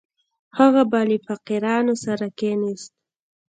[0.57, 2.91] هغه به له فقیرانو سره کښېناست.